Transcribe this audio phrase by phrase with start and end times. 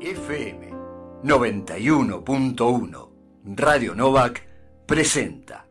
[0.00, 0.70] FM
[1.24, 3.08] 91.1
[3.56, 4.46] Radio Novak
[4.86, 5.66] presenta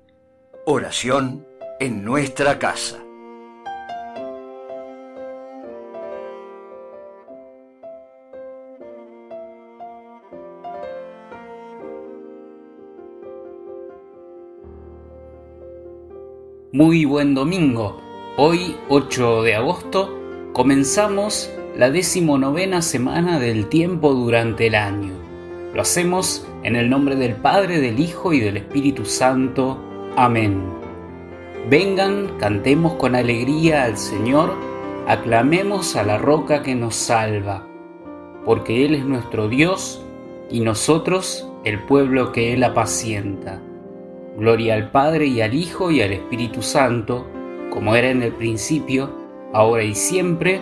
[0.66, 1.48] Oración
[1.80, 3.02] en nuestra casa.
[16.74, 18.02] Muy buen domingo.
[18.36, 20.14] Hoy, 8 de agosto,
[20.52, 25.14] comenzamos la decimonovena semana del tiempo durante el año.
[25.76, 29.78] Lo hacemos en el nombre del Padre, del Hijo y del Espíritu Santo.
[30.16, 30.60] Amén.
[31.70, 34.56] Vengan, cantemos con alegría al Señor,
[35.08, 37.68] aclamemos a la roca que nos salva,
[38.44, 40.04] porque Él es nuestro Dios
[40.50, 43.62] y nosotros el pueblo que Él apacienta.
[44.36, 47.28] Gloria al Padre y al Hijo y al Espíritu Santo,
[47.70, 49.12] como era en el principio,
[49.54, 50.62] ahora y siempre,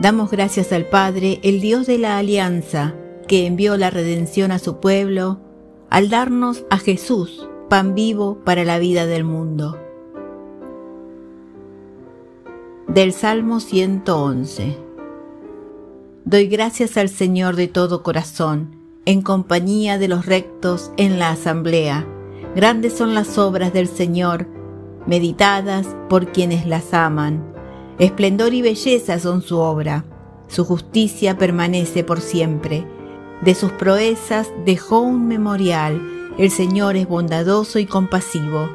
[0.00, 2.94] Damos gracias al Padre, el Dios de la alianza,
[3.28, 5.40] que envió la redención a su pueblo,
[5.88, 9.78] al darnos a Jesús, pan vivo para la vida del mundo.
[12.88, 14.78] Del Salmo 111.
[16.24, 22.04] Doy gracias al Señor de todo corazón, en compañía de los rectos en la asamblea.
[22.56, 24.48] Grandes son las obras del Señor,
[25.06, 27.53] meditadas por quienes las aman.
[27.98, 30.04] Esplendor y belleza son su obra.
[30.48, 32.86] Su justicia permanece por siempre.
[33.42, 36.00] De sus proezas dejó un memorial.
[36.38, 38.68] El Señor es bondadoso y compasivo.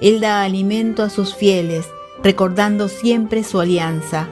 [0.00, 1.86] Él da alimento a sus fieles,
[2.22, 4.28] recordando siempre su alianza.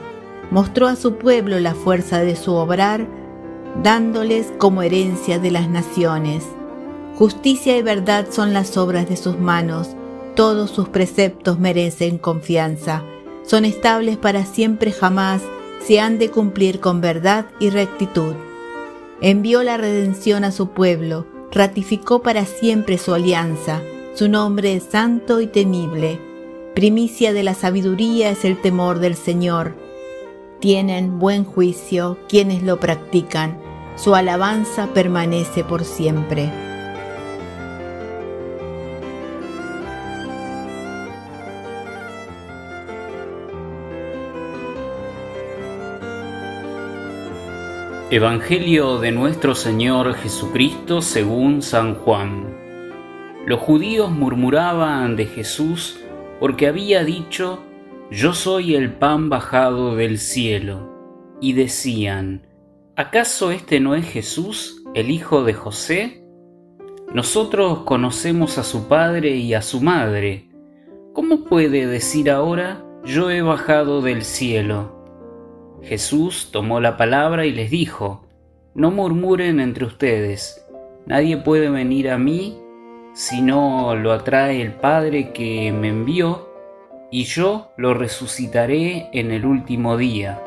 [0.51, 3.07] mostró a su pueblo la fuerza de su obrar,
[3.81, 6.45] dándoles como herencia de las naciones.
[7.15, 9.95] Justicia y verdad son las obras de sus manos,
[10.35, 13.03] todos sus preceptos merecen confianza,
[13.45, 15.41] son estables para siempre jamás,
[15.85, 18.33] se han de cumplir con verdad y rectitud.
[19.21, 23.81] Envió la redención a su pueblo, ratificó para siempre su alianza,
[24.13, 26.19] su nombre es santo y temible.
[26.73, 29.75] Primicia de la sabiduría es el temor del Señor.
[30.59, 33.59] Tienen buen juicio quienes lo practican,
[33.95, 36.64] su alabanza permanece por siempre.
[48.11, 52.55] Evangelio de nuestro Señor Jesucristo según San Juan.
[53.47, 55.99] Los judíos murmuraban de Jesús
[56.39, 57.63] porque había dicho,
[58.11, 62.45] Yo soy el pan bajado del cielo, y decían,
[62.95, 66.23] ¿acaso este no es Jesús, el hijo de José?
[67.11, 70.47] Nosotros conocemos a su padre y a su madre.
[71.13, 75.04] ¿Cómo puede decir ahora, yo he bajado del cielo?
[75.85, 78.25] Jesús tomó la palabra y les dijo,
[78.73, 80.65] No murmuren entre ustedes,
[81.05, 82.57] nadie puede venir a mí
[83.13, 86.49] si no lo atrae el Padre que me envió,
[87.11, 90.41] y yo lo resucitaré en el último día.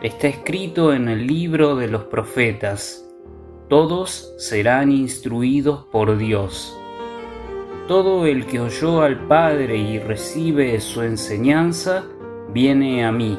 [0.00, 3.04] Está escrito en el libro de los profetas,
[3.68, 6.78] todos serán instruidos por Dios.
[7.88, 12.04] Todo el que oyó al Padre y recibe su enseñanza,
[12.52, 13.38] viene a mí.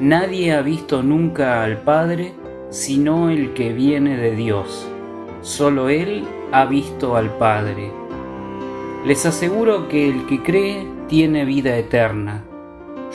[0.00, 2.34] Nadie ha visto nunca al Padre
[2.70, 4.86] sino el que viene de Dios.
[5.40, 7.90] Solo Él ha visto al Padre.
[9.06, 12.44] Les aseguro que el que cree tiene vida eterna.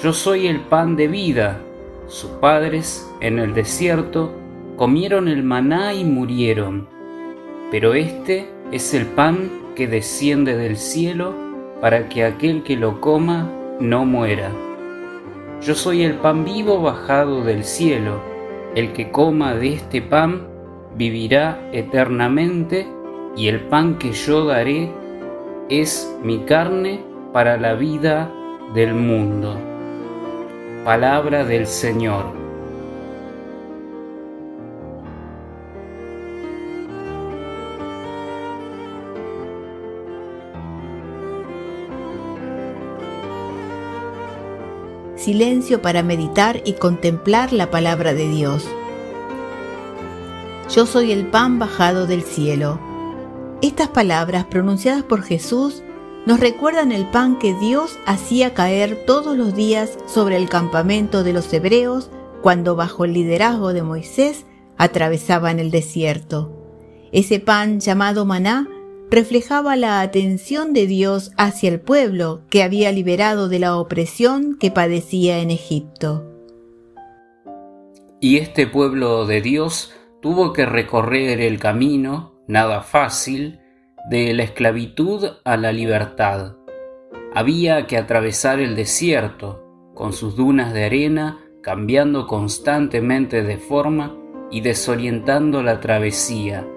[0.01, 1.61] Yo soy el pan de vida.
[2.07, 4.33] Sus padres, en el desierto,
[4.75, 6.87] comieron el maná y murieron.
[7.69, 11.33] Pero este es el pan que desciende del cielo
[11.79, 13.49] para que aquel que lo coma
[13.79, 14.51] no muera.
[15.65, 18.21] Yo soy el pan vivo bajado del cielo.
[18.75, 20.45] El que coma de este pan
[20.97, 22.85] vivirá eternamente
[23.37, 24.91] y el pan que yo daré
[25.69, 26.99] es mi carne
[27.31, 28.29] para la vida
[28.75, 29.57] del mundo.
[30.83, 32.42] Palabra del Señor.
[45.23, 48.67] Silencio para meditar y contemplar la palabra de Dios.
[50.75, 52.77] Yo soy el pan bajado del cielo.
[53.61, 55.81] Estas palabras pronunciadas por Jesús
[56.25, 61.31] nos recuerdan el pan que Dios hacía caer todos los días sobre el campamento de
[61.31, 62.11] los hebreos
[62.41, 64.45] cuando bajo el liderazgo de Moisés
[64.77, 66.51] atravesaban el desierto.
[67.13, 68.67] Ese pan llamado maná
[69.13, 74.71] reflejaba la atención de Dios hacia el pueblo que había liberado de la opresión que
[74.71, 76.27] padecía en Egipto.
[78.19, 83.59] Y este pueblo de Dios tuvo que recorrer el camino, nada fácil,
[84.09, 86.55] de la esclavitud a la libertad.
[87.35, 94.17] Había que atravesar el desierto, con sus dunas de arena cambiando constantemente de forma
[94.49, 96.67] y desorientando la travesía,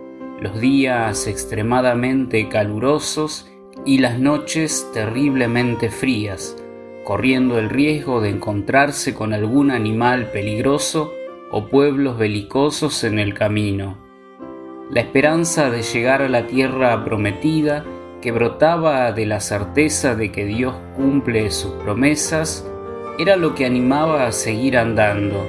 [0.41, 3.51] los días extremadamente calurosos
[3.87, 6.57] y las noches terriblemente frías,
[7.05, 11.13] corriendo el riesgo de encontrarse con algún animal peligroso
[11.51, 13.97] o pueblos belicosos en el camino.
[14.91, 17.85] La esperanza de llegar a la tierra prometida,
[18.21, 22.69] que brotaba de la certeza de que Dios cumple sus promesas,
[23.19, 25.47] era lo que animaba a seguir andando,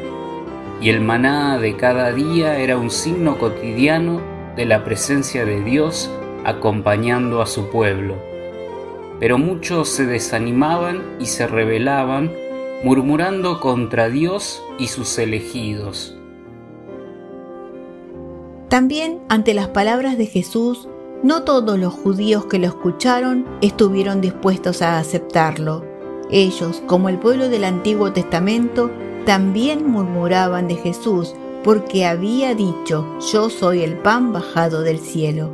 [0.79, 6.09] y el maná de cada día era un signo cotidiano de la presencia de Dios
[6.43, 8.15] acompañando a su pueblo.
[9.19, 12.31] Pero muchos se desanimaban y se rebelaban,
[12.83, 16.15] murmurando contra Dios y sus elegidos.
[18.69, 20.89] También ante las palabras de Jesús,
[21.23, 25.85] no todos los judíos que lo escucharon estuvieron dispuestos a aceptarlo.
[26.29, 28.91] Ellos, como el pueblo del Antiguo Testamento,
[29.25, 31.33] también murmuraban de Jesús
[31.63, 35.51] porque había dicho, yo soy el pan bajado del cielo.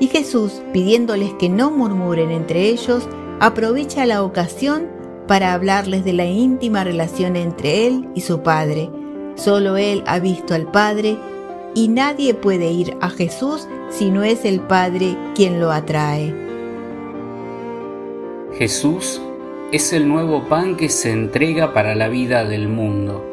[0.00, 3.08] Y Jesús, pidiéndoles que no murmuren entre ellos,
[3.40, 4.88] aprovecha la ocasión
[5.28, 8.90] para hablarles de la íntima relación entre Él y su Padre.
[9.34, 11.16] Solo Él ha visto al Padre
[11.74, 16.34] y nadie puede ir a Jesús si no es el Padre quien lo atrae.
[18.58, 19.20] Jesús
[19.72, 23.31] es el nuevo pan que se entrega para la vida del mundo.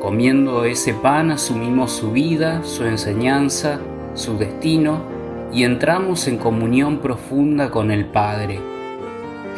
[0.00, 3.80] Comiendo ese pan asumimos su vida, su enseñanza,
[4.14, 5.02] su destino
[5.52, 8.60] y entramos en comunión profunda con el Padre.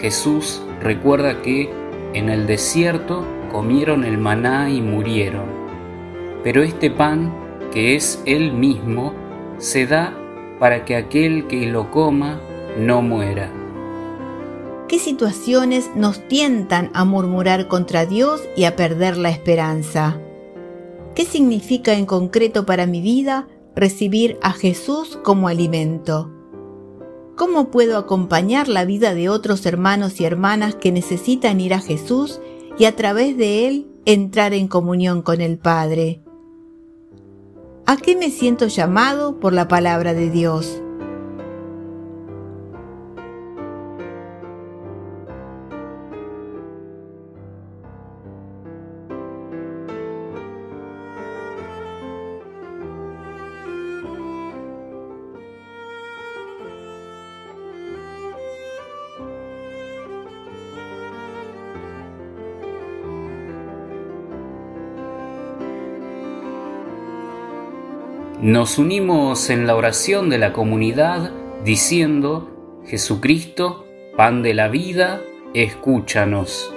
[0.01, 1.71] Jesús recuerda que
[2.13, 5.45] en el desierto comieron el maná y murieron.
[6.43, 7.33] Pero este pan,
[7.73, 9.15] que es Él mismo,
[9.59, 10.13] se da
[10.59, 12.41] para que aquel que lo coma
[12.77, 13.49] no muera.
[14.89, 20.19] ¿Qué situaciones nos tientan a murmurar contra Dios y a perder la esperanza?
[21.15, 26.31] ¿Qué significa en concreto para mi vida recibir a Jesús como alimento?
[27.37, 32.41] ¿Cómo puedo acompañar la vida de otros hermanos y hermanas que necesitan ir a Jesús
[32.79, 36.23] y a través de Él entrar en comunión con el Padre?
[37.85, 40.81] ¿A qué me siento llamado por la palabra de Dios?
[68.43, 71.31] Nos unimos en la oración de la comunidad
[71.65, 72.51] diciendo,
[72.85, 75.21] Jesucristo, pan de la vida,
[75.55, 76.75] escúchanos.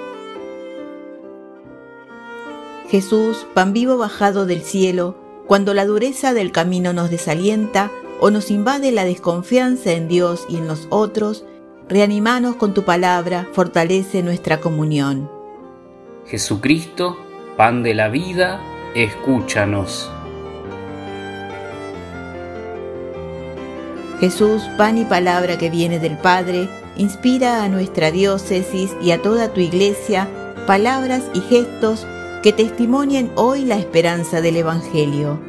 [2.88, 5.18] Jesús, pan vivo bajado del cielo,
[5.48, 10.58] cuando la dureza del camino nos desalienta o nos invade la desconfianza en Dios y
[10.58, 11.46] en los otros,
[11.90, 15.32] reanimanos con tu palabra, fortalece nuestra comunión.
[16.28, 17.18] Jesucristo,
[17.58, 18.62] pan de la vida,
[18.94, 20.12] escúchanos.
[24.20, 29.54] Jesús, pan y palabra que viene del Padre, inspira a nuestra diócesis y a toda
[29.54, 30.30] tu iglesia
[30.66, 32.08] palabras y gestos
[32.42, 35.40] que testimonien hoy la esperanza del Evangelio.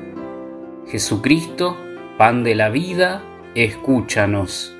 [0.89, 1.77] Jesucristo,
[2.19, 3.23] pan de la vida,
[3.55, 4.75] escúchanos.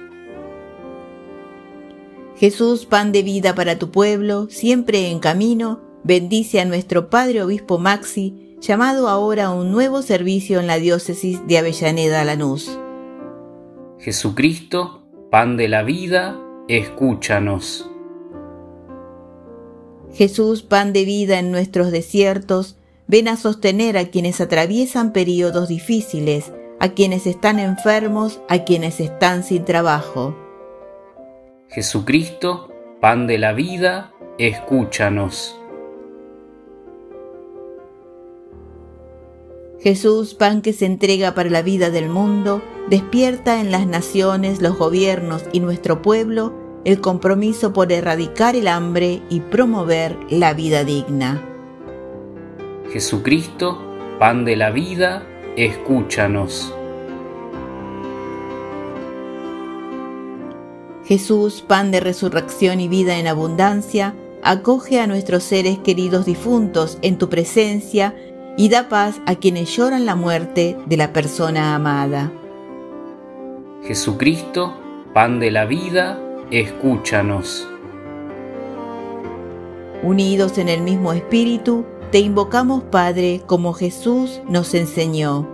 [2.37, 7.79] Jesús, pan de vida para tu pueblo, siempre en camino, bendice a nuestro Padre Obispo
[7.79, 12.79] Maxi, llamado ahora a un nuevo servicio en la diócesis de Avellaneda Lanús.
[13.99, 16.39] Jesucristo, pan de la vida,
[16.69, 17.91] escúchanos.
[20.13, 22.77] Jesús, pan de vida en nuestros desiertos,
[23.07, 29.43] ven a sostener a quienes atraviesan periodos difíciles, a quienes están enfermos, a quienes están
[29.43, 30.37] sin trabajo.
[31.69, 35.59] Jesucristo, pan de la vida, escúchanos.
[39.87, 44.77] Jesús, pan que se entrega para la vida del mundo, despierta en las naciones, los
[44.77, 46.53] gobiernos y nuestro pueblo
[46.85, 51.41] el compromiso por erradicar el hambre y promover la vida digna.
[52.91, 53.79] Jesucristo,
[54.19, 55.25] pan de la vida,
[55.57, 56.75] escúchanos.
[61.05, 67.19] Jesús, pan de resurrección y vida en abundancia, acoge a nuestros seres queridos difuntos en
[67.19, 68.17] tu presencia
[68.57, 72.33] y da paz a quienes lloran la muerte de la persona amada.
[73.83, 74.75] Jesucristo,
[75.13, 76.19] pan de la vida,
[76.51, 77.69] escúchanos.
[80.03, 85.49] Unidos en el mismo espíritu, te invocamos Padre como Jesús nos enseñó.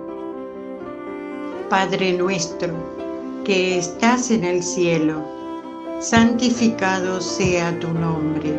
[1.69, 2.75] Padre nuestro,
[3.45, 5.25] que estás en el cielo,
[6.01, 8.53] santificado sea tu nombre.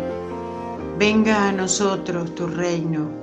[0.98, 3.23] Venga a nosotros tu reino.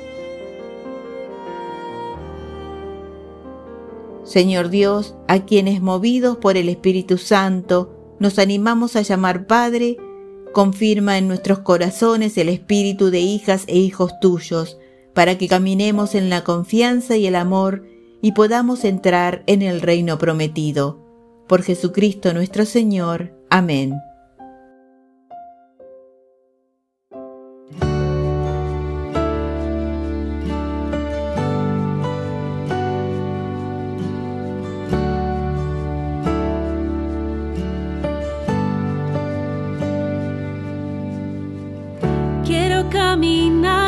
[4.31, 9.97] Señor Dios, a quienes movidos por el Espíritu Santo nos animamos a llamar Padre,
[10.53, 14.77] confirma en nuestros corazones el espíritu de hijas e hijos tuyos,
[15.13, 17.83] para que caminemos en la confianza y el amor
[18.21, 20.99] y podamos entrar en el reino prometido.
[21.49, 23.33] Por Jesucristo nuestro Señor.
[23.49, 23.95] Amén.
[43.11, 43.80] camina.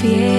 [0.00, 0.37] fiel.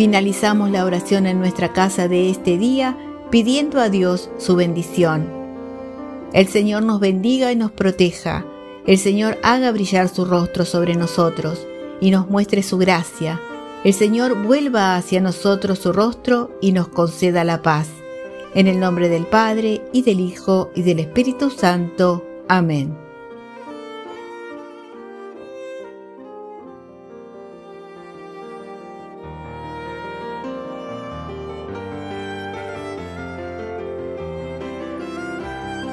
[0.00, 2.96] Finalizamos la oración en nuestra casa de este día
[3.30, 5.30] pidiendo a Dios su bendición.
[6.32, 8.46] El Señor nos bendiga y nos proteja.
[8.86, 11.66] El Señor haga brillar su rostro sobre nosotros
[12.00, 13.38] y nos muestre su gracia.
[13.84, 17.88] El Señor vuelva hacia nosotros su rostro y nos conceda la paz.
[18.54, 22.24] En el nombre del Padre, y del Hijo, y del Espíritu Santo.
[22.48, 23.09] Amén.